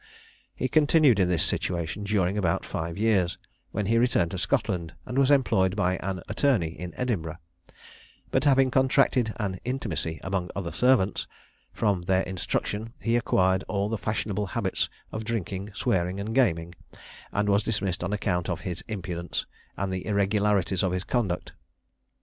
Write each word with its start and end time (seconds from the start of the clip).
He 0.55 0.67
continued 0.67 1.19
in 1.19 1.29
this 1.29 1.43
situation 1.43 2.05
during 2.05 2.35
about 2.35 2.65
five 2.65 2.97
years, 2.97 3.37
when 3.69 3.85
he 3.85 3.99
returned 3.99 4.31
to 4.31 4.39
Scotland, 4.39 4.95
and 5.05 5.15
was 5.15 5.29
employed 5.29 5.75
by 5.75 5.97
an 5.97 6.23
attorney 6.27 6.69
in 6.69 6.91
Edinburgh; 6.97 7.37
but 8.31 8.45
having 8.45 8.71
contracted 8.71 9.31
an 9.35 9.59
intimacy 9.63 10.19
among 10.23 10.49
other 10.55 10.71
servants, 10.71 11.27
from 11.71 12.01
their 12.01 12.23
instruction 12.23 12.93
he 12.99 13.15
acquired 13.15 13.63
all 13.67 13.89
the 13.89 13.97
fashionable 13.99 14.47
habits 14.47 14.89
of 15.11 15.23
drinking, 15.23 15.71
swearing, 15.75 16.19
and 16.19 16.33
gaming, 16.33 16.73
and 17.31 17.47
was 17.47 17.61
dismissed 17.61 18.03
on 18.03 18.11
account 18.11 18.49
of 18.49 18.61
his 18.61 18.83
impudence, 18.87 19.45
and 19.77 19.93
the 19.93 20.07
irregularities 20.07 20.81
of 20.81 20.93
his 20.93 21.03
conduct. 21.03 21.51